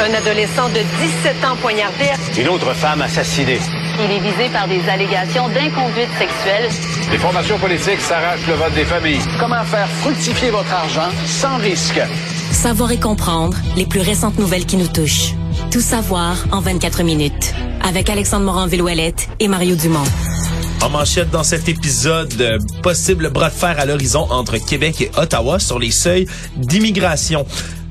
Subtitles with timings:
[0.00, 0.80] Un adolescent de
[1.24, 2.04] 17 ans poignardé.
[2.38, 3.58] Une autre femme assassinée.
[3.98, 6.68] Il est visé par des allégations d'inconduite sexuelle.
[7.10, 9.20] Les formations politiques s'arrachent le vote des familles.
[9.40, 12.00] Comment faire fructifier votre argent sans risque?
[12.52, 15.34] Savoir et comprendre les plus récentes nouvelles qui nous touchent.
[15.72, 17.54] Tout savoir en 24 minutes.
[17.82, 20.04] Avec Alexandre Morin-Villouellette et Mario Dumont.
[20.80, 25.10] En manchette dans cet épisode, euh, possible bras de fer à l'horizon entre Québec et
[25.16, 27.46] Ottawa sur les seuils d'immigration.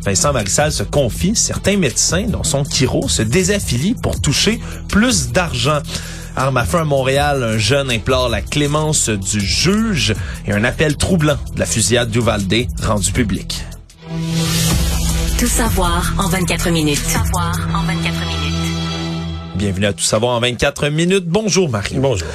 [0.08, 5.80] Vincent Marissal se confie, certains médecins, dont son chiro, se désaffilient pour toucher plus d'argent.
[6.38, 10.16] Arme à feu à Montréal, un jeune implore la clémence du juge
[10.46, 13.66] et un appel troublant de la fusillade d'Uvalde rendu public.
[15.38, 17.04] Tout savoir en 24 minutes.
[17.04, 18.56] Tout savoir en 24 minutes.
[19.56, 21.26] Bienvenue à Tout savoir en 24 minutes.
[21.28, 21.96] Bonjour Marie.
[21.98, 22.30] Bonjour.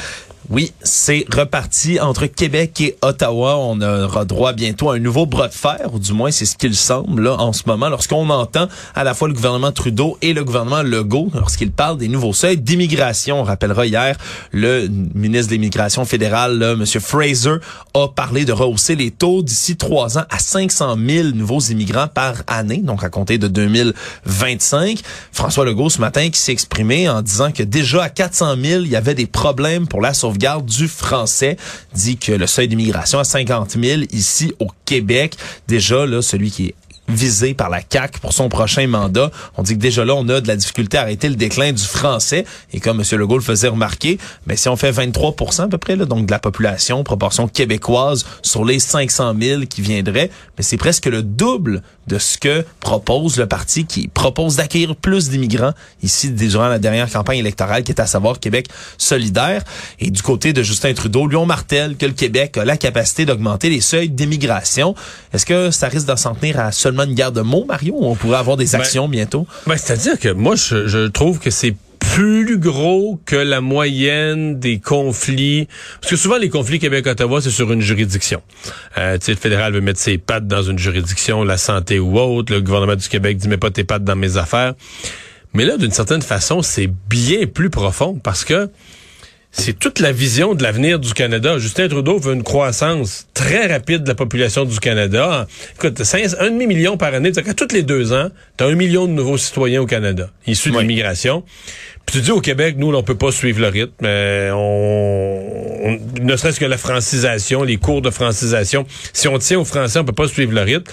[0.55, 3.56] Oui, c'est reparti entre Québec et Ottawa.
[3.56, 6.59] On aura droit bientôt à un nouveau bras de fer, ou du moins c'est ce
[6.59, 10.34] qu'il semble là, en ce moment, lorsqu'on entend à la fois le gouvernement Trudeau et
[10.34, 13.41] le gouvernement Legault, lorsqu'ils parlent des nouveaux seuils d'immigration.
[13.41, 14.18] On rappellera hier,
[14.51, 16.84] le ministre de l'Immigration fédérale, là, M.
[16.84, 17.55] Fraser,
[17.95, 22.43] a parlé de rehausser les taux d'ici trois ans à 500 000 nouveaux immigrants par
[22.46, 25.01] année, donc à compter de 2025.
[25.32, 28.88] François Legault, ce matin, qui s'est exprimé en disant que déjà à 400 000, il
[28.88, 31.57] y avait des problèmes pour la sauvegarde du français
[31.95, 35.37] dit que le seuil d'immigration à 50 000 ici au Québec,
[35.68, 36.74] déjà là, celui qui est
[37.09, 39.30] visé par la CAC pour son prochain mandat.
[39.57, 41.82] On dit que déjà là, on a de la difficulté à arrêter le déclin du
[41.82, 42.45] français.
[42.73, 43.18] Et comme M.
[43.18, 46.30] Legault le faisait remarquer, mais si on fait 23% à peu près, là, donc de
[46.30, 51.82] la population, proportion québécoise sur les 500 000 qui viendraient, mais c'est presque le double
[52.07, 55.73] de ce que propose le parti qui propose d'accueillir plus d'immigrants
[56.03, 58.67] ici durant la dernière campagne électorale qui est à savoir Québec
[58.99, 59.63] solidaire.
[60.01, 63.25] Et du côté de Justin Trudeau, lui on martèle que le Québec a la capacité
[63.25, 64.95] d'augmenter les seuils d'immigration.
[65.33, 68.06] Est-ce que ça risque de s'en tenir à seulement une guerre de mots, Mario, ou
[68.06, 69.47] on pourrait avoir des ben, actions bientôt?
[69.67, 71.75] Ben, C'est-à-dire que moi, je, je trouve que c'est
[72.15, 75.69] plus gros que la moyenne des conflits.
[76.00, 78.43] Parce que souvent, les conflits Québec-Ottawa, c'est sur une juridiction.
[78.99, 82.53] Euh, le fédéral veut mettre ses pattes dans une juridiction, la santé ou autre.
[82.53, 84.75] Le gouvernement du Québec dit, mets pas tes pattes dans mes affaires.
[85.55, 88.71] Mais là, d'une certaine façon, c'est bien plus profond parce que
[89.53, 91.59] c'est toute la vision de l'avenir du Canada.
[91.59, 95.47] Justin Trudeau veut une croissance très rapide de la population du Canada.
[95.77, 96.03] Écoute,
[96.41, 99.37] un demi-million par année, c'est-à-dire toutes les deux ans, tu as un million de nouveaux
[99.37, 101.45] citoyens au Canada, issus de l'immigration.
[102.07, 103.93] Puis tu dis au Québec, nous, on peut pas suivre le rythme.
[104.01, 108.87] mais on, ne serait-ce que la francisation, les cours de francisation.
[109.12, 110.91] Si on tient au français, on peut pas suivre le rythme.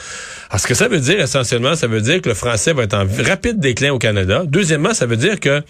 [0.50, 2.94] Alors, ce que ça veut dire, essentiellement, ça veut dire que le français va être
[2.94, 4.44] en rapide déclin au Canada.
[4.46, 5.62] Deuxièmement, ça veut dire que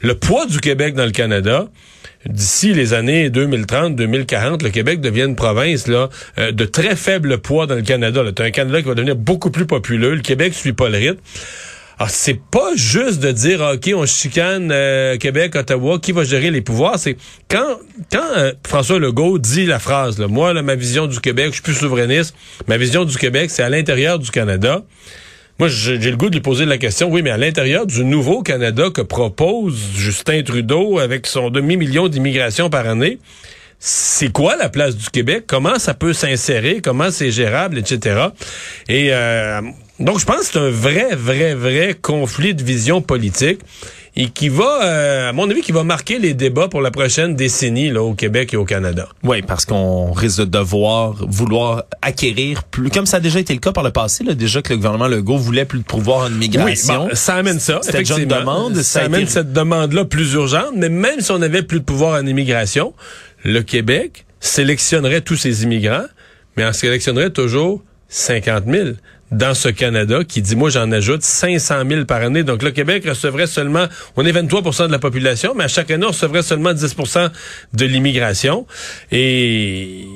[0.00, 1.68] le poids du Québec dans le Canada,
[2.26, 6.08] d'ici les années 2030, 2040, le Québec devient une province là
[6.38, 8.22] euh, de très faible poids dans le Canada.
[8.34, 10.14] Tu un Canada qui va devenir beaucoup plus populeux.
[10.14, 11.20] Le Québec suit pas le rythme.
[11.98, 16.52] Alors, c'est pas juste de dire, OK, on chicane euh, Québec, Ottawa, qui va gérer
[16.52, 16.96] les pouvoirs.
[16.96, 17.16] C'est
[17.48, 17.78] quand
[18.12, 21.54] quand euh, François Legault dit la phrase, là, moi, là, ma vision du Québec, je
[21.54, 22.36] suis plus souverainiste,
[22.68, 24.84] ma vision du Québec, c'est à l'intérieur du Canada.
[25.58, 28.42] Moi, j'ai le goût de lui poser la question, oui, mais à l'intérieur du nouveau
[28.42, 33.18] Canada que propose Justin Trudeau avec son demi-million d'immigration par année,
[33.80, 35.44] c'est quoi la place du Québec?
[35.48, 36.80] Comment ça peut s'insérer?
[36.80, 38.28] Comment c'est gérable, etc.
[38.88, 39.60] Et euh,
[40.00, 43.60] donc, je pense que c'est un vrai, vrai, vrai conflit de vision politique
[44.16, 47.36] et qui va, euh, à mon avis, qui va marquer les débats pour la prochaine
[47.36, 49.08] décennie là, au Québec et au Canada.
[49.22, 53.60] Oui, parce qu'on risque de devoir vouloir acquérir plus, comme ça a déjà été le
[53.60, 56.32] cas par le passé, là, déjà que le gouvernement Legault voulait plus de pouvoir en
[56.32, 57.06] immigration.
[57.06, 57.78] Oui, ça amène ça.
[57.82, 58.76] C'était une demande.
[58.76, 62.26] Ça, amène cette demande-là plus urgente, mais même si on avait plus de pouvoir en
[62.26, 62.94] immigration,
[63.44, 66.06] le Québec sélectionnerait tous ces immigrants,
[66.56, 68.88] mais en sélectionnerait toujours 50 000
[69.30, 72.44] dans ce Canada qui dit, moi j'en ajoute 500 000 par année.
[72.44, 76.06] Donc le Québec recevrait seulement, on est 23% de la population, mais à chaque année
[76.06, 77.30] on recevrait seulement 10%
[77.74, 78.66] de l'immigration.
[79.12, 80.06] Et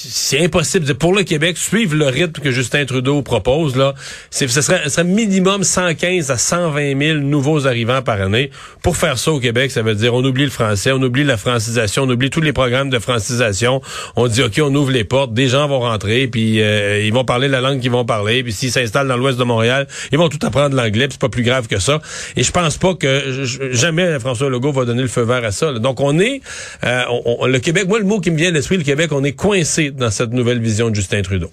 [0.00, 0.94] c'est impossible.
[0.94, 3.94] Pour le Québec, suivre le rythme que Justin Trudeau propose, là,
[4.30, 8.50] ce serait, ce serait minimum 115 à 120 000 nouveaux arrivants par année.
[8.82, 11.36] Pour faire ça au Québec, ça veut dire on oublie le français, on oublie la
[11.36, 13.82] francisation, on oublie tous les programmes de francisation.
[14.14, 17.24] On dit, OK, on ouvre les portes, des gens vont rentrer, puis euh, ils vont
[17.24, 20.28] parler la langue qu'ils vont parler, puis s'ils s'installent dans l'ouest de Montréal, ils vont
[20.28, 22.00] tout apprendre l'anglais, c'est pas plus grave que ça.
[22.36, 25.72] Et je pense pas que jamais François Legault va donner le feu vert à ça.
[25.72, 26.40] Donc on est,
[26.84, 27.02] euh,
[27.46, 29.88] le Québec, moi le mot qui me vient à l'esprit, le Québec, on est coincé
[29.98, 31.50] dans cette nouvelle vision de Justin Trudeau.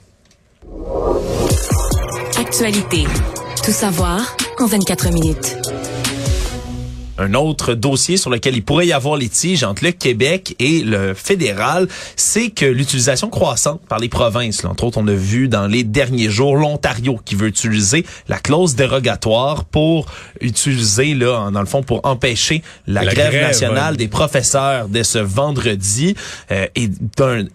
[2.39, 3.05] Actualité.
[3.63, 5.74] Tout savoir en 24 minutes.
[7.17, 11.13] Un autre dossier sur lequel il pourrait y avoir litige entre le Québec et le
[11.13, 15.67] fédéral, c'est que l'utilisation croissante par les provinces, là, entre autres, on a vu dans
[15.67, 20.05] les derniers jours l'Ontario qui veut utiliser la clause dérogatoire pour
[20.41, 25.03] utiliser, là, dans le fond, pour empêcher la, La grève, grève, nationale des professeurs dès
[25.03, 26.15] ce vendredi.
[26.51, 26.89] Euh, et,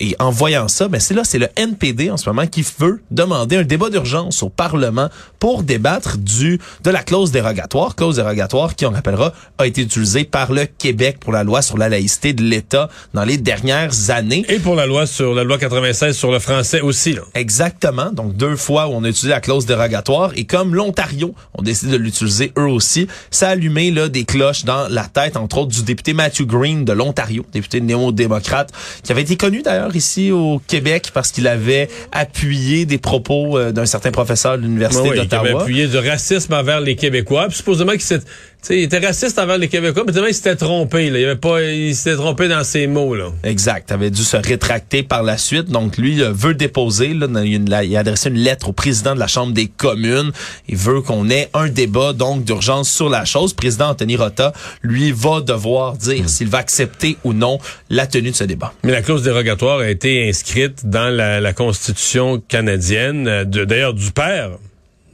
[0.00, 3.02] et en voyant ça, ben c'est là, c'est le NPD en ce moment qui veut
[3.10, 5.08] demander un débat d'urgence au Parlement
[5.38, 10.24] pour débattre du de la clause dérogatoire, clause dérogatoire qui, on rappellera, a été utilisée
[10.24, 14.44] par le Québec pour la loi sur la laïcité de l'État dans les dernières années.
[14.48, 17.12] Et pour la loi sur la loi 96 sur le français aussi.
[17.12, 17.22] Là.
[17.34, 18.10] Exactement.
[18.12, 20.32] Donc, deux fois où on a utilisé la clause dérogatoire.
[20.36, 24.64] Et comme l'Ontario ont décidé de l'utiliser eux aussi, ça a allumé là, des cloches
[24.64, 28.70] dans la tête, entre autres, du député Matthew Green de l'Ontario, député néo-démocrate,
[29.02, 33.72] qui avait été connu d'ailleurs ici au Québec parce qu'il avait appuyé des propos euh,
[33.72, 35.62] d'un certain professeur de l'Université Oui, qui avait d'Ottawa.
[35.62, 37.46] appuyé du racisme envers les Québécois.
[37.48, 38.20] Puis supposément qu'il s'est-
[38.62, 41.10] sais, il était raciste envers les Québécois, mais il s'était trompé.
[41.10, 41.18] Là.
[41.18, 43.14] Il avait pas, il s'était trompé dans ses mots.
[43.14, 43.32] Là.
[43.44, 43.92] Exact.
[43.92, 45.70] avait dû se rétracter par la suite.
[45.70, 49.26] Donc, lui euh, veut déposer, là, il a adressé une lettre au président de la
[49.26, 50.32] Chambre des communes.
[50.68, 53.52] Il veut qu'on ait un débat, donc, d'urgence sur la chose.
[53.52, 54.52] Le président Anthony Rota,
[54.82, 57.58] lui, va devoir dire s'il va accepter ou non
[57.88, 58.72] la tenue de ce débat.
[58.84, 64.10] Mais la clause dérogatoire a été inscrite dans la, la Constitution canadienne, euh, d'ailleurs du
[64.10, 64.50] père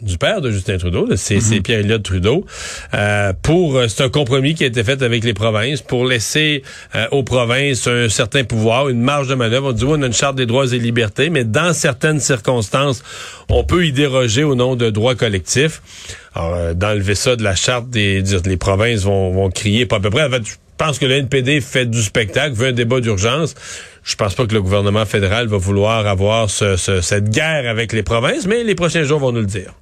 [0.02, 2.44] du père de Justin Trudeau, c'est c'est Pierre Elliott Trudeau.
[2.94, 6.62] Euh, pour euh, c'est un compromis qui a été fait avec les provinces pour laisser
[6.94, 9.68] euh, aux provinces un certain pouvoir, une marge de manœuvre.
[9.68, 13.02] On dit oui, on a une charte des droits et libertés, mais dans certaines circonstances,
[13.48, 15.80] on peut y déroger au nom de droits collectifs.
[16.34, 19.96] Alors, euh, d'enlever ça de la charte des, dire, les provinces vont, vont crier pas
[19.96, 20.24] à peu près.
[20.24, 23.54] En fait, je pense que le NPD fait du spectacle, veut un débat d'urgence.
[24.04, 27.92] Je pense pas que le gouvernement fédéral va vouloir avoir ce- ce- cette guerre avec
[27.94, 29.72] les provinces, mais les prochains jours vont nous le dire.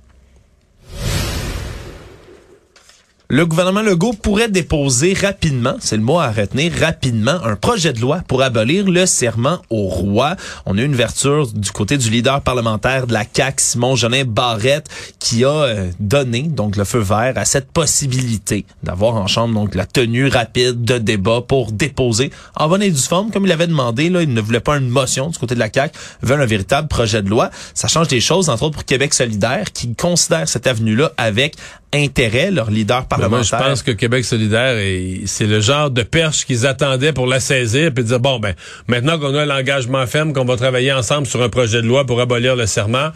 [3.34, 7.98] Le gouvernement Legault pourrait déposer rapidement, c'est le mot à retenir, rapidement, un projet de
[8.00, 10.36] loi pour abolir le serment au roi.
[10.66, 14.88] On a une ouverture du côté du leader parlementaire de la CAQ, Simon Jolin Barrette,
[15.18, 19.74] qui a euh, donné donc le feu vert à cette possibilité d'avoir en chambre donc
[19.74, 23.66] la tenue rapide de débat pour déposer en bonne et due forme, comme il avait
[23.66, 24.04] demandé.
[24.04, 27.20] Il ne voulait pas une motion du côté de la CAQ, veut un véritable projet
[27.20, 27.50] de loi.
[27.74, 31.56] Ça change des choses, entre autres pour Québec solidaire, qui considère cette avenue-là avec
[31.94, 33.58] intérêt, leur leader Ben, moi, parlementaire.
[33.62, 37.40] je pense que Québec solidaire, est- c'est le genre de perche qu'ils attendaient pour la
[37.40, 38.54] saisir puis dire bon ben
[38.88, 42.20] maintenant qu'on a l'engagement ferme qu'on va travailler ensemble sur un projet de loi pour
[42.20, 43.10] abolir le serment.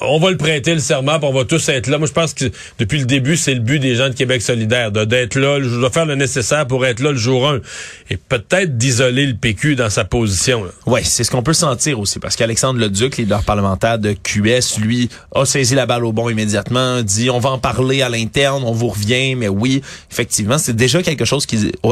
[0.00, 1.98] On va le prêter le serment, puis on va tous être là.
[1.98, 2.44] Moi, je pense que
[2.78, 5.58] depuis le début, c'est le but des gens de Québec solidaire, d'être là.
[5.62, 7.60] Je dois faire le nécessaire pour être là le jour 1.
[8.10, 10.64] Et peut-être d'isoler le PQ dans sa position.
[10.86, 15.08] Oui, c'est ce qu'on peut sentir aussi, parce qu'Alexandre Leduc, leader parlementaire de QS, lui,
[15.34, 18.72] a saisi la balle au bon immédiatement, dit on va en parler à l'interne, on
[18.72, 21.46] vous revient, mais oui, effectivement, c'est déjà quelque chose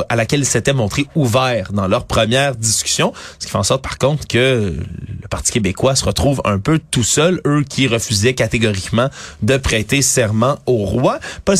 [0.09, 3.83] à laquelle ils s'étaient montrés ouverts dans leur première discussion, ce qui fait en sorte
[3.83, 4.75] par contre que
[5.23, 9.09] le Parti québécois se retrouve un peu tout seul, eux qui refusaient catégoriquement
[9.43, 11.19] de prêter serment au roi.
[11.45, 11.57] Paul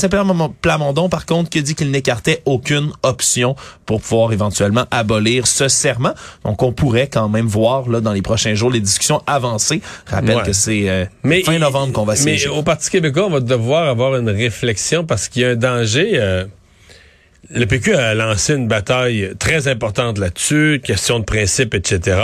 [0.61, 6.15] Plamondon, par contre, qui dit qu'il n'écartait aucune option pour pouvoir éventuellement abolir ce serment.
[6.45, 9.81] Donc, on pourrait quand même voir là dans les prochains jours les discussions avancer.
[10.07, 10.43] Rappelle Ouais.
[10.43, 12.49] que c'est euh, Mais fin novembre qu'on va Mais siéger.
[12.49, 16.13] au Parti québécois, on va devoir avoir une réflexion parce qu'il y a un danger.
[16.15, 16.45] euh,
[17.51, 22.17] le PQ a lancé une bataille très importante là-dessus, question de principe, etc.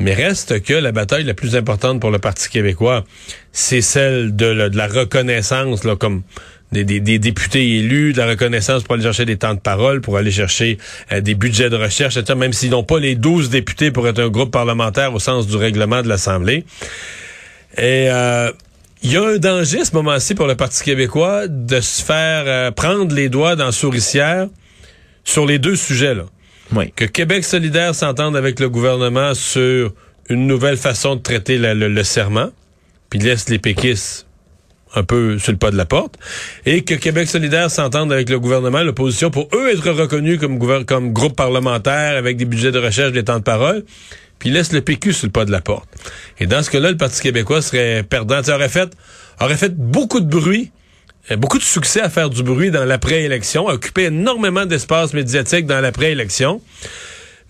[0.00, 3.04] Mais reste que la bataille la plus importante pour le Parti québécois,
[3.52, 6.22] c'est celle de, la- reconnaissance, là, comme
[6.72, 10.32] des, députés élus, de la reconnaissance pour aller chercher des temps de parole, pour aller
[10.32, 10.78] chercher
[11.12, 14.18] euh, des budgets de recherche, etc., même s'ils n'ont pas les 12 députés pour être
[14.18, 16.64] un groupe parlementaire au sens du règlement de l'Assemblée.
[17.76, 18.50] Et euh,
[19.02, 22.44] il y a un danger à ce moment-ci pour le Parti québécois de se faire
[22.46, 24.48] euh, prendre les doigts dans la souricière
[25.22, 26.14] sur les deux sujets.
[26.14, 26.24] Là.
[26.96, 29.92] Que Québec solidaire s'entende avec le gouvernement sur
[30.28, 32.50] une nouvelle façon de traiter le, serment,
[33.10, 34.26] puis laisse les péquistes
[34.96, 36.16] un peu sur le pas de la porte,
[36.66, 41.12] et que Québec solidaire s'entende avec le gouvernement, l'opposition, pour eux être reconnus comme, comme
[41.12, 43.84] groupe parlementaire avec des budgets de recherche, des temps de parole,
[44.38, 45.88] puis laisse le PQ sur le pas de la porte.
[46.38, 48.42] Et dans ce cas-là, le Parti québécois serait perdant.
[48.42, 48.90] Sais, aurait fait,
[49.40, 50.70] aurait fait beaucoup de bruit,
[51.36, 55.80] beaucoup de succès à faire du bruit dans l'après-élection, à occuper énormément d'espace médiatique dans
[55.80, 56.60] l'après-élection.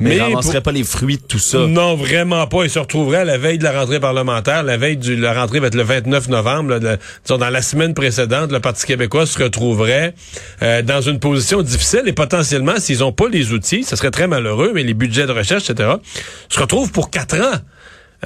[0.00, 1.58] mais il pour- ramasserait pas les fruits de tout ça.
[1.68, 2.64] non, vraiment pas.
[2.64, 4.64] Il se retrouverait à la veille de la rentrée parlementaire.
[4.64, 6.70] La veille de la rentrée va être le 29 novembre.
[6.70, 10.14] là, de- disons, dans la semaine précédente, le Parti québécois se retrouverait
[10.62, 14.26] euh, dans une position difficile et potentiellement, s'ils n'ont pas les outils, ce serait très
[14.26, 15.90] malheureux, mais les budgets de recherche, etc.,
[16.48, 17.58] se retrouvent pour quatre ans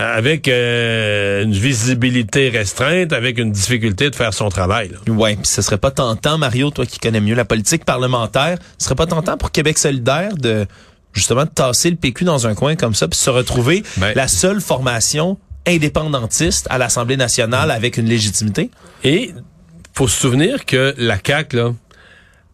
[0.00, 4.93] avec euh, une visibilité restreinte, avec une difficulté de faire son travail.
[5.09, 8.85] Ouais, puis ce serait pas tentant, Mario, toi qui connais mieux la politique parlementaire, ce
[8.85, 10.67] serait pas tentant pour Québec solidaire de
[11.12, 14.28] justement de tasser le PQ dans un coin comme ça, puis se retrouver Ben- la
[14.28, 15.37] seule formation
[15.67, 18.71] indépendantiste à l'Assemblée nationale avec une légitimité?
[19.05, 19.33] Et
[19.95, 21.73] faut se souvenir que la CAQ là,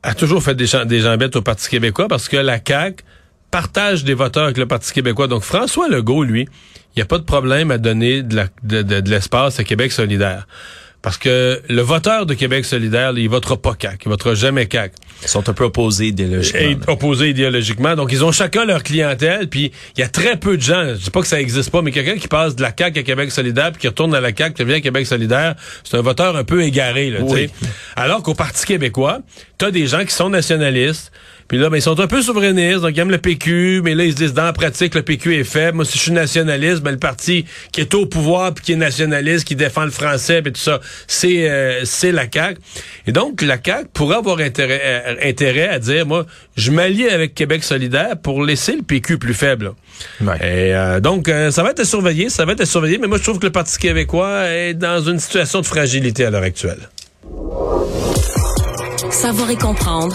[0.02, 3.04] a toujours fait des, gens- des jambettes au Parti québécois parce que la CAQ
[3.50, 5.28] partage des voteurs avec le Parti québécois.
[5.28, 6.48] Donc François Legault, lui,
[6.94, 9.64] il n'y a pas de problème à donner de la- de- de- de l'espace à
[9.64, 10.46] Québec solidaire.
[11.02, 14.94] Parce que le voteur de Québec solidaire, il votera pas CAQ, il votera jamais CAQ.
[15.22, 16.60] Ils sont un peu opposés idéologiquement.
[16.62, 17.94] Et opposés idéologiquement.
[17.94, 21.04] Donc, ils ont chacun leur clientèle, puis il y a très peu de gens, je
[21.04, 23.30] dis pas que ça existe pas, mais quelqu'un qui passe de la CAQ à Québec
[23.32, 26.36] solidaire, puis qui retourne à la CAQ, qui revient à Québec solidaire, c'est un voteur
[26.36, 27.48] un peu égaré, là, tu Oui.
[27.48, 27.68] sais.
[27.96, 29.18] Alors qu'au Parti québécois,
[29.58, 31.12] t'as des gens qui sont nationalistes,
[31.48, 34.04] puis là, ben, ils sont un peu souverainistes, donc ils aiment le PQ, mais là,
[34.04, 35.76] ils se disent, dans la pratique, le PQ est faible.
[35.76, 38.76] Moi, si je suis nationaliste, ben, le parti qui est au pouvoir, puis qui est
[38.76, 42.60] nationaliste, qui défend le français, puis tout ça, c'est euh, c'est la CAQ.
[43.06, 47.34] Et donc, la CAQ pourrait avoir intérêt, euh, intérêt à dire, moi, je m'allie avec
[47.34, 49.72] Québec solidaire pour laisser le PQ plus faible.
[50.20, 50.36] Ouais.
[50.36, 53.06] Et euh, donc, euh, ça va être à surveiller, ça va être à surveiller, mais
[53.06, 56.42] moi, je trouve que le Parti québécois est dans une situation de fragilité à l'heure
[56.42, 56.88] actuelle.
[59.10, 60.14] Savoir et comprendre.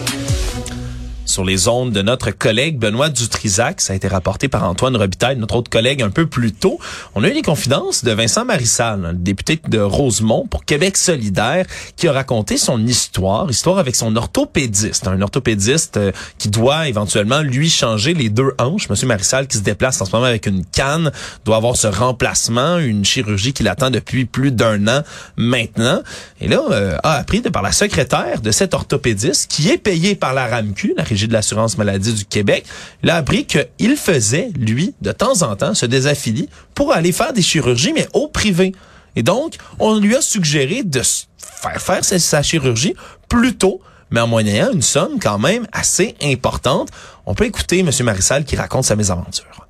[1.31, 3.79] Sur les ondes de notre collègue Benoît Dutrisac.
[3.79, 6.77] Ça a été rapporté par Antoine Robitaille, notre autre collègue, un peu plus tôt.
[7.15, 11.65] On a eu les confidences de Vincent Marissal, le député de Rosemont pour Québec solidaire,
[11.95, 17.41] qui a raconté son histoire, histoire avec son orthopédiste, un orthopédiste euh, qui doit éventuellement
[17.41, 18.89] lui changer les deux hanches.
[18.89, 21.11] Monsieur Marissal qui se déplace en ce moment avec une canne,
[21.45, 25.03] doit avoir ce remplacement, une chirurgie qui l'attend depuis plus d'un an
[25.37, 26.01] maintenant.
[26.41, 30.15] Et là, euh, a appris de par la secrétaire de cet orthopédiste, qui est payé
[30.15, 32.65] par la RAMQ, la De l'assurance maladie du Québec,
[33.03, 37.33] il a appris qu'il faisait, lui, de temps en temps, se désaffilier pour aller faire
[37.33, 38.73] des chirurgies, mais au privé.
[39.15, 41.01] Et donc, on lui a suggéré de
[41.37, 42.93] faire faire sa, chirurgie
[43.29, 46.89] plus tôt, mais en moyennant une somme quand même assez importante.
[47.25, 47.89] On peut écouter M.
[48.03, 49.67] Marissal qui raconte sa mésaventure.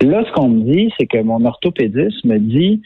[0.00, 2.82] Là, ce qu'on me dit, c'est que mon orthopédiste me dit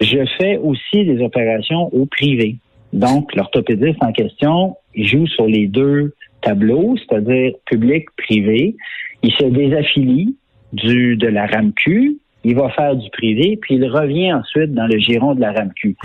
[0.00, 2.56] je fais aussi des opérations au privé.
[2.92, 6.14] Donc, l'orthopédiste en question, joue sur les deux
[6.48, 8.76] tableaux, c'est-à-dire public-privé.
[9.22, 10.36] Il se désaffilie
[10.72, 14.98] du de la RAMQ, il va faire du privé, puis il revient ensuite dans le
[14.98, 15.96] giron de la RAMQ.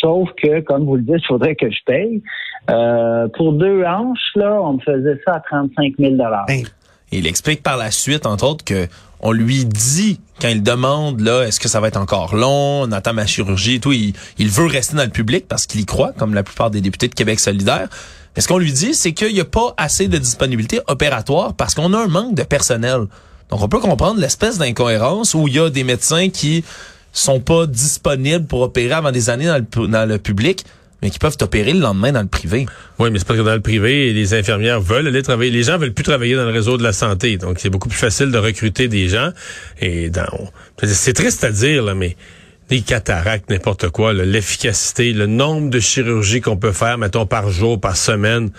[0.00, 2.22] Sauf que, comme vous le dites, il faudrait que je paye.
[2.70, 6.14] Euh, pour deux hanches, là, on me faisait ça à 35 000
[6.48, 6.64] Et
[7.10, 8.86] il explique par la suite, entre autres, que
[9.20, 12.92] on lui dit quand il demande là, est-ce que ça va être encore long, on
[12.92, 15.86] attend ma chirurgie et tout, il, il veut rester dans le public parce qu'il y
[15.86, 17.88] croit, comme la plupart des députés de Québec solidaire.
[18.38, 21.74] Mais ce qu'on lui dit, c'est qu'il n'y a pas assez de disponibilité opératoire parce
[21.74, 23.00] qu'on a un manque de personnel.
[23.50, 26.62] Donc on peut comprendre l'espèce d'incohérence où il y a des médecins qui
[27.12, 30.64] sont pas disponibles pour opérer avant des années dans le, public,
[31.02, 32.66] mais qui peuvent opérer le lendemain dans le privé.
[33.00, 35.50] Oui, mais c'est parce que dans le privé, les infirmières veulent aller travailler.
[35.50, 37.38] Les gens veulent plus travailler dans le réseau de la santé.
[37.38, 39.30] Donc, c'est beaucoup plus facile de recruter des gens.
[39.80, 40.12] Et
[40.84, 42.16] c'est triste à dire, là, mais
[42.68, 47.80] des cataractes, n'importe quoi, l'efficacité, le nombre de chirurgies qu'on peut faire, mettons, par jour,
[47.80, 48.50] par semaine,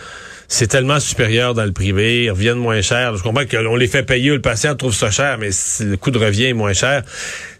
[0.48, 3.16] c'est tellement supérieur dans le privé, ils reviennent moins cher.
[3.16, 5.51] Je comprends qu'on les fait payer, le patient trouve ça cher, mais
[5.82, 7.04] le coût de revient est moins cher.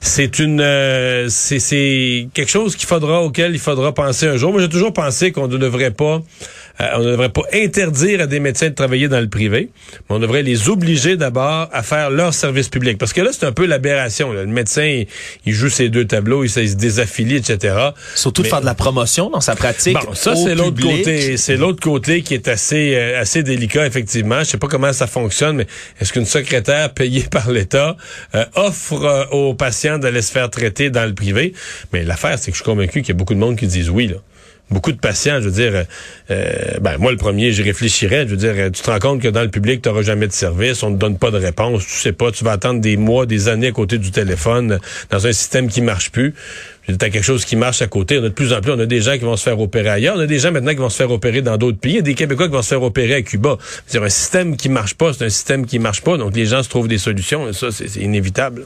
[0.02, 4.52] C'est une, euh, c'est, quelque chose qu'il faudra, auquel il faudra penser un jour.
[4.52, 6.24] Moi, j'ai toujours pensé qu'on ne devrait pas,
[6.96, 9.70] on ne devrait pas interdire à des médecins de travailler dans le privé,
[10.10, 12.98] mais on devrait les obliger d'abord à faire leur service public.
[12.98, 14.32] Parce que là, c'est un peu l'aberration.
[14.32, 15.08] Le médecin, il,
[15.46, 17.76] il joue ses deux tableaux, il, se- il se désaffilie, etc.
[18.16, 19.94] Surtout de faire de la promotion dans sa pratique.
[19.96, 24.40] Bon, ça c'est l'autre côté, c'est l'autre côté qui est assez euh, assez délicat effectivement.
[24.40, 25.68] Je sais pas comment ça fonctionne, mais
[26.00, 27.98] est-ce qu'une secrétaire payée par l'État
[28.36, 31.54] euh, offre euh, aux patients d'aller se faire traiter dans le privé?
[31.92, 33.90] Mais l'affaire, c'est que je suis convaincu qu'il y a beaucoup de monde qui disent
[33.90, 34.16] oui là.
[34.72, 35.84] Beaucoup de patients, je veux dire, euh,
[36.30, 38.26] euh, ben moi le premier, j'y réfléchirais.
[38.26, 40.28] Je veux dire, euh, tu te rends compte que dans le public, tu n'auras jamais
[40.28, 42.80] de service, on ne te donne pas de réponse, tu sais pas, tu vas attendre
[42.80, 46.36] des mois, des années à côté du téléphone, dans un système qui marche plus.
[46.88, 48.18] Tu as quelque chose qui marche à côté.
[48.18, 49.90] On a de plus en plus, on a des gens qui vont se faire opérer
[49.90, 50.16] ailleurs.
[50.18, 51.94] On a des gens maintenant qui vont se faire opérer dans d'autres pays.
[51.94, 53.58] Il y a des Québécois qui vont se faire opérer à Cuba.
[53.86, 56.18] C'est un système qui marche pas, c'est un système qui marche pas.
[56.18, 57.48] Donc les gens se trouvent des solutions.
[57.48, 58.66] Et ça, c'est inévitable.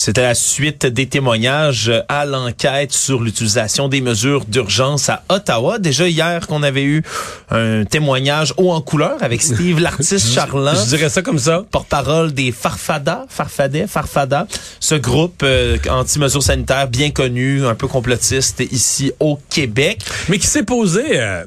[0.00, 5.80] C'était la suite des témoignages à l'enquête sur l'utilisation des mesures d'urgence à Ottawa.
[5.80, 7.02] Déjà hier qu'on avait eu
[7.50, 10.76] un témoignage haut en couleur avec Steve Lartiste-Charland.
[10.84, 11.64] Je dirais ça comme ça.
[11.72, 14.46] porte-parole des Farfada, Farfadet, Farfada,
[14.78, 19.98] ce groupe euh, anti-mesures sanitaires bien connu, un peu complotiste ici au Québec.
[20.28, 21.20] Mais qui s'est posé...
[21.20, 21.44] euh,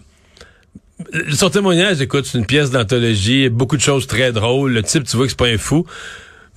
[1.33, 4.73] Son témoignage, écoute, c'est une pièce d'anthologie, beaucoup de choses très drôles.
[4.73, 5.85] Le type, tu vois que c'est pas un fou.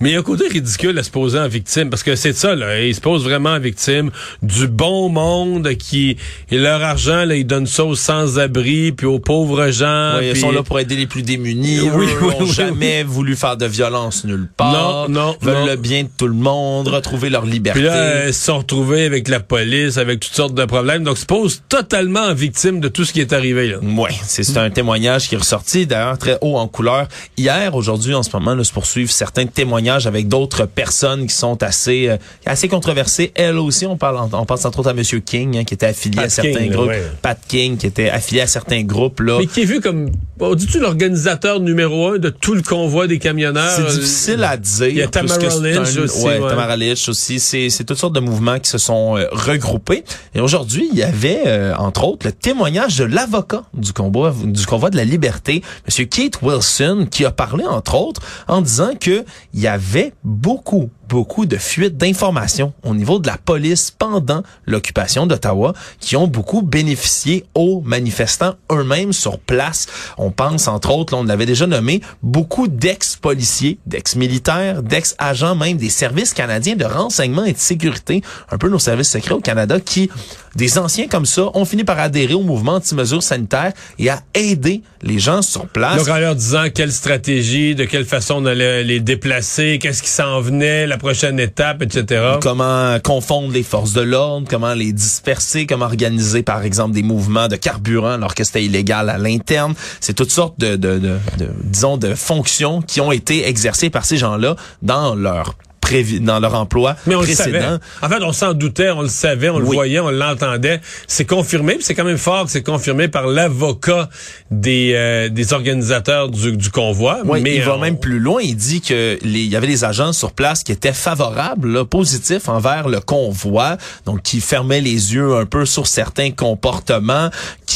[0.01, 2.33] Mais il y a un côté ridicule à se poser en victime, parce que c'est
[2.33, 2.81] ça, là.
[2.81, 4.11] Il se pose vraiment en victime
[4.41, 6.17] du bon monde qui,
[6.51, 10.15] et leur argent, là, ils donnent ça aux sans-abri, puis aux pauvres gens.
[10.17, 10.39] Oui, puis...
[10.39, 11.79] Ils sont là pour aider les plus démunis.
[11.79, 15.07] Oui, Eux oui, ont oui, jamais voulu faire de violence nulle part.
[15.07, 15.65] Non, non, Veulent non.
[15.65, 17.79] le bien de tout le monde, retrouver leur liberté.
[17.79, 21.05] Puis là, euh, ils se sont retrouvés avec la police, avec toutes sortes de problèmes.
[21.05, 23.77] Donc, se pose totalement en victime de tout ce qui est arrivé, là.
[23.81, 27.07] Oui, c'est un témoignage qui est ressorti, d'ailleurs très haut en couleur.
[27.37, 31.61] Hier, aujourd'hui, en ce moment, là, se poursuivent certains témoignages avec d'autres personnes qui sont
[31.63, 33.31] assez euh, assez controversées.
[33.35, 36.17] Elles aussi, on parle, on pense entre autres à Monsieur King, hein, qui était affilié
[36.17, 36.87] Pat à certains King, groupes.
[36.87, 37.03] ouais.
[37.21, 39.37] Pat King, qui était affilié à certains groupes là.
[39.39, 43.19] Mais qui est vu comme, on dit-tu l'organisateur numéro un de tout le convoi des
[43.19, 43.71] camionneurs?
[43.75, 44.87] C'est difficile à dire.
[44.87, 46.49] Il y a Tamara puisque c'est Lynch aussi, Ouais, ouais.
[46.49, 47.39] Tamara Lynch aussi.
[47.39, 50.03] C'est, c'est toutes sortes de mouvements qui se sont euh, regroupés.
[50.33, 54.65] Et aujourd'hui, il y avait, euh, entre autres, le témoignage de l'avocat du convoi, du
[54.65, 59.23] convoi de la liberté, Monsieur Keith Wilson, qui a parlé, entre autres, en disant que
[59.53, 65.27] il y avait beaucoup beaucoup de fuites d'informations au niveau de la police pendant l'occupation
[65.27, 69.87] d'Ottawa qui ont beaucoup bénéficié aux manifestants eux-mêmes sur place.
[70.17, 75.89] On pense entre autres, là, on l'avait déjà nommé, beaucoup d'ex-policiers, d'ex-militaires, d'ex-agents même des
[75.89, 78.21] services canadiens de renseignement et de sécurité,
[78.51, 80.09] un peu nos services secrets au Canada qui,
[80.55, 84.81] des anciens comme ça, ont fini par adhérer au mouvement anti-mesures sanitaires et à aider
[85.01, 85.97] les gens sur place.
[85.97, 90.09] Donc, en leur disant quelle stratégie, de quelle façon on allait les déplacer, qu'est-ce qui
[90.09, 92.23] s'en venait, prochaine étape, etc.
[92.41, 97.47] Comment confondre les forces de l'ordre, comment les disperser, comment organiser, par exemple, des mouvements
[97.47, 99.73] de carburant alors que c'était illégal à l'interne.
[99.99, 104.05] C'est toutes sortes de, de, de, de- disons, de fonctions qui ont été exercées par
[104.05, 107.63] ces gens-là dans leur prévi- dans leur emploi Mais on le savait.
[108.01, 110.81] En fait, on s'en doutait, on le savait, on le voyait, on l'entendait.
[111.07, 114.09] C'est confirmé, c'est quand même fort que c'est confirmé par l'avocat
[114.51, 117.19] des, euh, des organisateurs du, du convoi.
[117.25, 118.41] Oui, mais il va on- même plus loin.
[118.41, 121.85] Il dit que les, il y avait des agents sur place qui étaient favorables, là,
[121.85, 127.29] positifs envers le convoi, donc qui fermaient les yeux un peu sur certains comportements,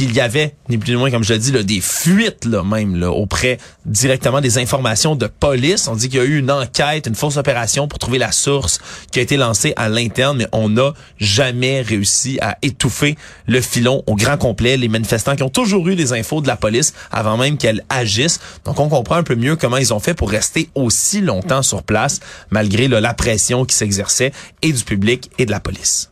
[0.06, 2.64] qu'il y avait, ni plus ni moins, comme je l'ai dit, là, des fuites là,
[2.64, 5.90] même là, auprès directement des informations de police.
[5.90, 8.80] On dit qu'il y a eu une enquête, une fausse opération pour trouver la source
[9.12, 14.02] qui a été lancée à l'interne, mais on n'a jamais réussi à étouffer le filon
[14.08, 14.78] au grand complet.
[14.78, 18.40] Les manifestants qui ont toujours eu des infos de la police avant même qu'elle agisse.
[18.64, 21.84] Donc, on comprend un peu mieux comment ils ont fait pour rester aussi longtemps sur
[21.84, 24.32] place, malgré la pression qui s'exerçait
[24.62, 26.10] et du public et de la police.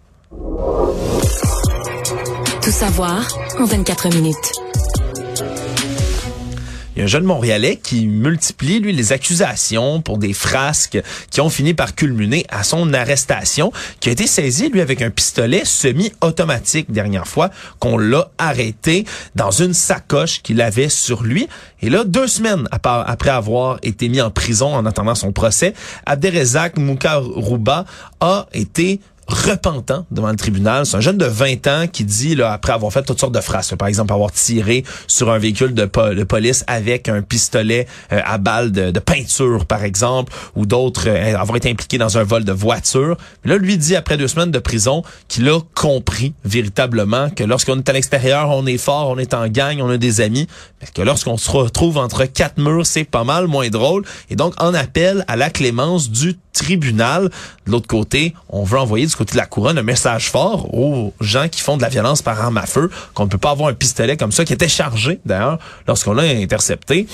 [2.67, 3.25] Tout savoir
[3.61, 4.51] en 24 minutes.
[6.93, 11.01] Il y a un jeune Montréalais qui multiplie, lui, les accusations pour des frasques
[11.31, 15.09] qui ont fini par culminer à son arrestation, qui a été saisi, lui, avec un
[15.11, 21.47] pistolet semi-automatique dernière fois qu'on l'a arrêté dans une sacoche qu'il avait sur lui.
[21.81, 25.73] Et là, deux semaines ap- après avoir été mis en prison en attendant son procès,
[26.05, 27.85] Abderrezak Moukarouba
[28.19, 30.85] a été repentant devant le tribunal.
[30.85, 33.41] C'est un jeune de 20 ans qui dit, là, après avoir fait toutes sortes de
[33.41, 37.87] phrases, par exemple avoir tiré sur un véhicule de, po- de police avec un pistolet
[38.11, 42.17] euh, à balles de, de peinture, par exemple, ou d'autres, euh, avoir été impliqué dans
[42.17, 43.17] un vol de voiture.
[43.43, 47.89] Là, lui dit, après deux semaines de prison, qu'il a compris véritablement que lorsqu'on est
[47.89, 50.47] à l'extérieur, on est fort, on est en gang, on a des amis,
[50.81, 54.03] mais que lorsqu'on se retrouve entre quatre murs, c'est pas mal moins drôle.
[54.29, 57.29] Et donc, en appel à la clémence du tribunal.
[57.65, 61.13] De l'autre côté, on veut envoyer du côté de la couronne un message fort aux
[61.21, 63.69] gens qui font de la violence par arme à feu, qu'on ne peut pas avoir
[63.69, 67.07] un pistolet comme ça, qui était chargé d'ailleurs lorsqu'on l'a intercepté.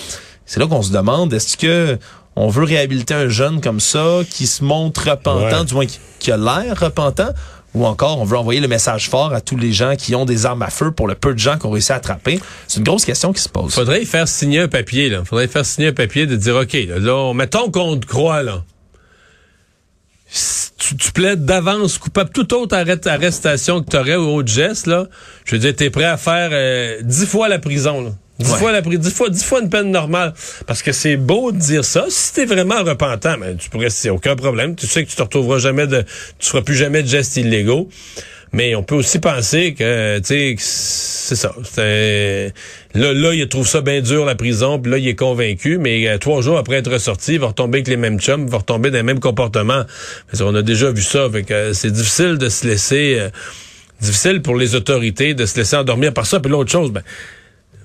[0.46, 1.98] C'est là qu'on se demande, est-ce que
[2.36, 5.66] on veut réhabiliter un jeune comme ça, qui se montre repentant, Ouais.
[5.66, 5.86] du moins
[6.20, 7.30] qui, a l'air repentant,
[7.76, 10.46] ou encore on veut envoyer le message fort à tous les gens qui ont des
[10.46, 12.40] armes à feu pour le peu de gens qu'on réussi à attraper?
[12.68, 13.74] C'est une grosse question qui se pose.
[13.74, 15.24] Faudrait y faire signer un papier, là.
[15.26, 18.06] Faudrait y faire signer un papier de dire, OK, là, là, on- mettons qu'on te
[18.08, 18.64] croit, là.
[20.78, 22.32] Tu, tu plaides d'avance coupable.
[22.34, 25.08] Toute autre arrestation que tu aurais ou autre geste, là,
[25.46, 28.10] je veux dire, t'es prêt à faire euh, dix fois la prison, là.
[28.40, 28.58] Dix Ouais.
[28.58, 30.34] fois la prison, dix fois, dix fois une peine normale.
[30.66, 32.06] Parce que c'est beau de dire ça.
[32.10, 34.76] Si t'es vraiment repentant, ben, tu pourrais, c'est aucun problème.
[34.76, 36.04] Tu sais que tu te retrouveras jamais de,
[36.40, 37.88] tu feras plus jamais de gestes illégaux.
[38.52, 40.62] Mais on peut aussi penser que, tu sais, que
[41.24, 41.54] c'est ça.
[42.94, 46.08] Là, là, il trouve ça bien dur, la prison, puis là, il est convaincu, mais
[46.08, 48.58] euh, trois jours après être ressorti, il va retomber avec les mêmes chums, il va
[48.58, 49.84] retomber dans les mêmes comportements.
[50.38, 53.18] Qu'on a déjà vu ça, fait que euh, c'est difficile de se laisser...
[53.20, 53.30] euh,
[54.02, 56.42] difficile pour les autorités de se laisser endormir par ça.
[56.42, 57.04] Puis l'autre chose, ben,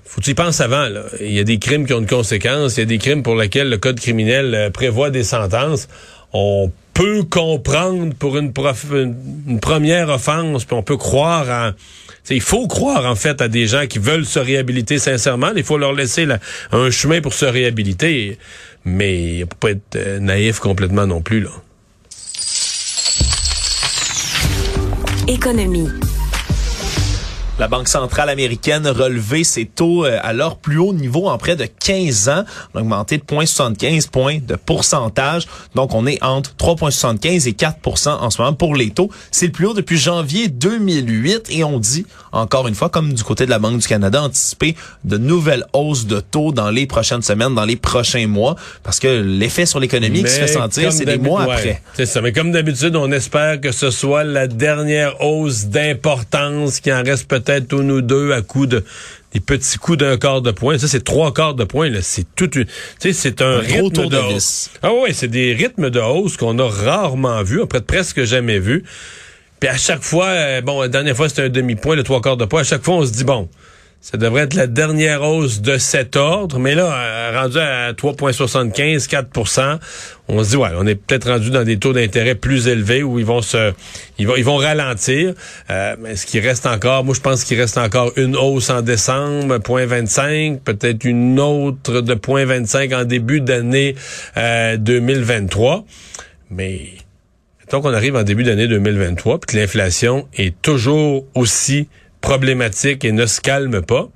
[0.04, 0.88] faut que tu y avant.
[0.88, 1.04] Là.
[1.20, 2.76] Il y a des crimes qui ont une conséquence.
[2.76, 5.86] Il y a des crimes pour lesquels le code criminel euh, prévoit des sentences.
[6.32, 9.14] On peut comprendre pour une, prof- une,
[9.46, 11.70] une première offense, puis on peut croire en
[12.30, 15.50] il faut croire en fait à des gens qui veulent se réhabiliter sincèrement.
[15.56, 16.26] Il faut leur laisser
[16.72, 18.38] un chemin pour se réhabiliter,
[18.84, 21.50] mais il ne faut pas être euh, naïf complètement non plus là.
[25.26, 25.88] Économie.
[27.58, 31.36] La Banque centrale américaine a relevé ses taux euh, à leur plus haut niveau en
[31.38, 32.44] près de 15 ans.
[32.72, 35.48] On a augmenté de 0,75 points de pourcentage.
[35.74, 39.10] Donc, on est entre 3,75 et 4% en ce moment pour les taux.
[39.32, 43.24] C'est le plus haut depuis janvier 2008 et on dit, encore une fois, comme du
[43.24, 47.22] côté de la Banque du Canada, anticiper de nouvelles hausses de taux dans les prochaines
[47.22, 51.06] semaines, dans les prochains mois, parce que l'effet sur l'économie qui se fait sentir, c'est
[51.06, 51.82] des mois après.
[51.96, 52.20] C'est ça.
[52.20, 57.26] Mais comme d'habitude, on espère que ce soit la dernière hausse d'importance qui en reste
[57.26, 58.84] peut-être peut-être nous deux à coup de
[59.32, 60.78] des petits coups d'un quart de point.
[60.78, 61.90] Ça, c'est trois quarts de point.
[62.00, 62.66] C'est tout Tu
[62.98, 64.70] sais, c'est un, rythme de, hausse.
[64.82, 68.84] Ah ouais, c'est des rythmes de hausse qu'on a rarement vus, après presque jamais vus.
[69.60, 72.38] Puis à chaque fois, euh, bon, la dernière fois, c'était un demi-point, le trois quarts
[72.38, 72.60] de point.
[72.60, 73.48] À chaque fois, on se dit, bon,
[74.00, 79.08] ça devrait être la dernière hausse de cet ordre, mais là, euh, rendu à 3,75,
[79.08, 79.78] 4%
[80.28, 83.18] on se dit, ouais, on est peut-être rendu dans des taux d'intérêt plus élevés où
[83.18, 83.72] ils vont se,
[84.18, 85.32] ils vont, ils vont ralentir.
[85.70, 88.82] Euh, mais ce qui reste encore, moi, je pense qu'il reste encore une hausse en
[88.82, 93.94] décembre, 0,25, peut-être une autre de 0,25 en début d'année
[94.36, 95.76] 2023.
[95.76, 95.80] Euh,
[96.50, 96.80] mais
[97.68, 101.88] tant qu'on arrive en début d'année 2023, puis que l'inflation est toujours aussi
[102.20, 104.08] problématique et ne se calme pas,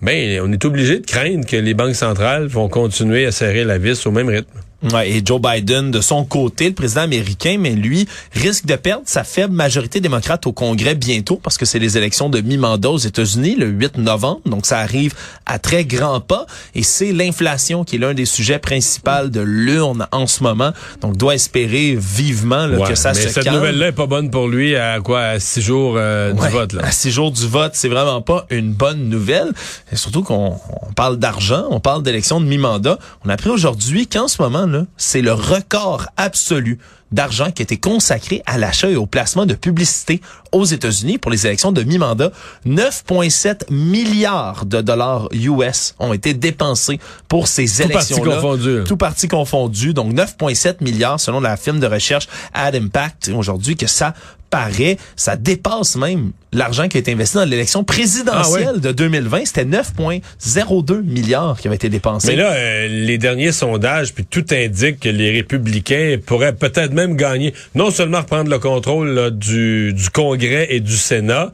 [0.00, 3.78] ben, on est obligé de craindre que les banques centrales vont continuer à serrer la
[3.78, 4.60] vis au même rythme.
[4.80, 9.02] Ouais, et Joe Biden, de son côté, le président américain, mais lui, risque de perdre
[9.06, 12.98] sa faible majorité démocrate au Congrès bientôt, parce que c'est les élections de mi-mandat aux
[12.98, 15.14] États-Unis, le 8 novembre, donc ça arrive
[15.46, 20.06] à très grands pas, et c'est l'inflation qui est l'un des sujets principaux de l'urne
[20.12, 23.32] en ce moment, donc doit espérer vivement que ça se calme.
[23.32, 26.72] cette nouvelle-là est pas bonne pour lui à quoi, à six jours euh, du vote.
[26.74, 26.82] Là.
[26.84, 29.52] À six jours du vote, c'est vraiment pas une bonne nouvelle,
[29.90, 30.56] et surtout qu'on
[30.94, 33.00] parle d'argent, on parle d'élections de mi-mandat.
[33.24, 36.78] On a appris aujourd'hui qu'en ce moment, c'est le record absolu
[37.12, 40.20] d'argent qui a été consacré à l'achat et au placement de publicité
[40.52, 42.30] aux États-Unis pour les élections de mi-mandat.
[42.66, 48.42] 9,7 milliards de dollars US ont été dépensés pour ces élections-là.
[48.86, 49.94] Tout parti confondu.
[49.94, 54.14] Donc 9,7 milliards selon la firme de recherche Ad Impact aujourd'hui que ça
[54.50, 59.44] paraît, ça dépasse même l'argent qui a été investi dans l'élection présidentielle ah de 2020.
[59.44, 62.28] C'était 9,02 milliards qui avaient été dépensés.
[62.28, 67.16] Mais là, euh, les derniers sondages, puis tout indique que les républicains pourraient peut-être même
[67.16, 71.52] gagner, non seulement reprendre le contrôle du, du Congrès et du Sénat,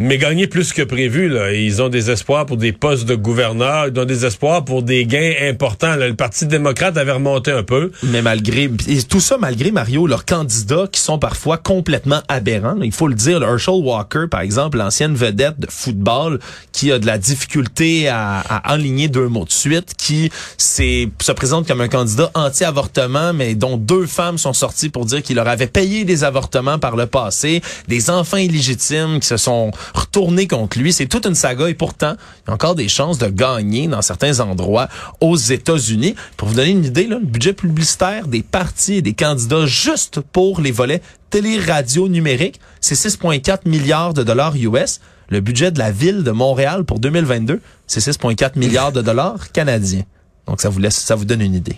[0.00, 1.28] mais gagner plus que prévu.
[1.28, 1.52] Là.
[1.52, 5.04] Ils ont des espoirs pour des postes de gouverneur, ils ont des espoirs pour des
[5.04, 5.94] gains importants.
[5.94, 7.92] Le Parti démocrate avait remonté un peu.
[8.02, 8.70] Mais malgré
[9.08, 12.76] tout ça, malgré Mario, leurs candidats qui sont parfois complètement aberrants.
[12.82, 16.40] Il faut le dire, Herschel Walker, par exemple, l'ancienne vedette de football,
[16.72, 21.68] qui a de la difficulté à, à enligner deux mots de suite, qui se présente
[21.68, 25.66] comme un candidat anti-avortement, mais dont deux femmes sont sorties pour dire qu'il leur avait
[25.66, 30.92] payé des avortements par le passé, des enfants illégitimes qui se sont retourner contre lui.
[30.92, 32.14] C'est toute une saga et pourtant,
[32.46, 34.88] il y a encore des chances de gagner dans certains endroits
[35.20, 36.14] aux États-Unis.
[36.36, 40.60] Pour vous donner une idée, le budget publicitaire des partis et des candidats juste pour
[40.60, 45.00] les volets télé-radio numérique, c'est 6,4 milliards de dollars US.
[45.28, 50.02] Le budget de la ville de Montréal pour 2022, c'est 6,4 milliards de dollars canadiens.
[50.46, 51.76] Donc ça vous laisse, ça vous donne une idée.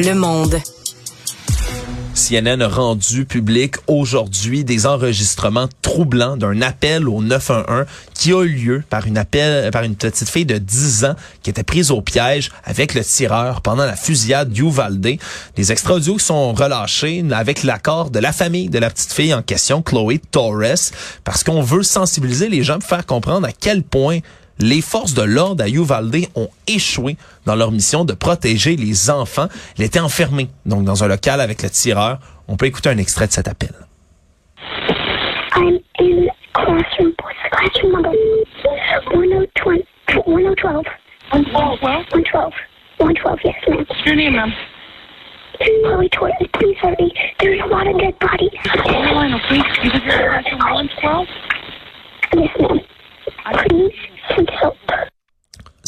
[0.00, 0.60] Le monde.
[2.14, 8.50] CNN a rendu public aujourd'hui des enregistrements troublants d'un appel au 911 qui a eu
[8.50, 12.02] lieu par une appel par une petite fille de 10 ans qui était prise au
[12.02, 15.18] piège avec le tireur pendant la fusillade d'Uvalde.
[15.56, 19.42] Les extra audio sont relâchés avec l'accord de la famille de la petite fille en
[19.42, 20.92] question, Chloé Torres,
[21.24, 24.20] parce qu'on veut sensibiliser les gens pour faire comprendre à quel point
[24.58, 29.48] les forces de l'ordre à Uvalde ont échoué dans leur mission de protéger les enfants.
[29.78, 32.18] Il était enfermé, donc dans un local avec le tireur.
[32.48, 33.72] On peut écouter un extrait de cet appel.
[35.56, 37.14] I'm in classroom,
[37.50, 38.12] classroom number
[39.12, 39.84] 112.
[40.08, 40.84] 112.
[41.30, 42.52] 112.
[42.98, 43.84] 112, yes, ma'am.
[43.88, 44.52] What's your name, ma'am?
[45.60, 47.12] Chloe Torres, please hurry.
[47.40, 48.50] There's a lot of dead bodies.
[48.64, 50.12] Carolina, please, you visit classroom 112?
[50.12, 50.12] Yes, ma'am.
[50.12, 50.23] Please.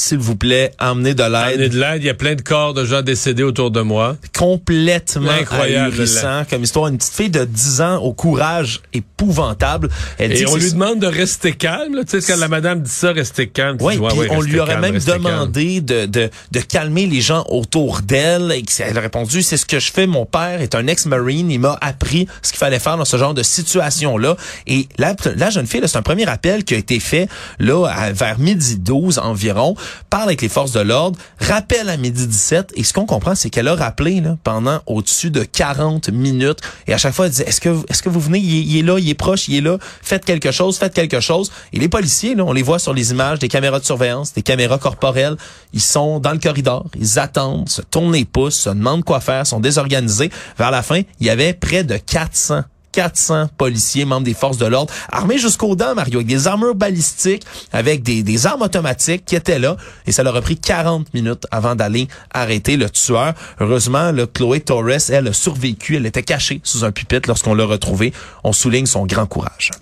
[0.06, 1.72] S'il vous plaît, emmenez de l'aide.
[1.72, 4.16] de l'aide, il y a plein de corps de gens décédés autour de moi.
[4.38, 6.88] Complètement Incroyable, ahurissant comme histoire.
[6.88, 9.88] Une petite fille de 10 ans au courage épouvantable.
[10.18, 12.02] Elle dit Et on lui demande de rester calme.
[12.08, 13.76] Tu sais, quand la madame dit ça, restez calme.
[13.78, 17.44] dis, ouais, ouais, on lui aurait calme, même demandé de, de, de calmer les gens
[17.48, 18.52] autour d'elle.
[18.52, 20.06] Et Elle a répondu, c'est ce que je fais.
[20.06, 21.50] Mon père est un ex-marine.
[21.50, 24.36] Il m'a appris ce qu'il fallait faire dans ce genre de situation-là.
[24.66, 28.12] Et la, la jeune fille, c'est un premier appel qui a été fait là à-
[28.12, 29.74] vers midi 12 environ.
[30.10, 31.18] Parle avec les forces de l'ordre.
[31.40, 32.72] Rappel à midi 17.
[32.76, 36.60] Et ce qu'on comprend, c'est qu'elle a rappelé pendant au-dessus de 40 minutes.
[36.86, 38.38] Et à chaque fois, elle disait, est-ce que, est-ce que vous venez?
[38.38, 39.78] Il est, il est là, il est proche, il est là.
[40.02, 41.50] Faites quelque chose, faites quelque chose.
[41.72, 44.42] Et les policiers, là, on les voit sur les images des caméras de surveillance, des
[44.42, 45.36] caméras corporelles.
[45.72, 49.46] Ils sont dans le corridor, ils attendent, se tournent les pouces, se demandent quoi faire,
[49.46, 50.30] sont désorganisés.
[50.58, 52.62] Vers la fin, il y avait près de 400
[52.96, 57.42] 400 policiers, membres des forces de l'ordre, armés jusqu'aux dents, Mario, avec des armures balistiques,
[57.70, 59.76] avec des, armes automatiques qui étaient là.
[60.06, 63.34] Et ça leur a pris 40 minutes avant d'aller arrêter le tueur.
[63.60, 65.96] Heureusement, le Chloé Torres, elle a survécu.
[65.96, 68.14] Elle était cachée sous un pupitre lorsqu'on l'a retrouvée.
[68.44, 69.72] On souligne son grand courage.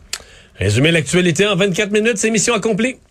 [0.58, 2.96] Résumer l'actualité en 24 minutes, c'est mission accomplie.